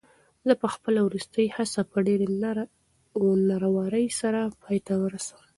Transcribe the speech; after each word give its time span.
زه 0.47 0.53
به 0.59 0.67
خپله 0.75 0.99
وروستۍ 1.03 1.47
هڅه 1.57 1.81
په 1.91 1.97
ډېرې 2.07 2.27
نره 3.49 3.69
ورۍ 3.75 4.07
سره 4.19 4.39
پای 4.61 4.77
ته 4.87 4.93
ورسوم. 5.03 5.43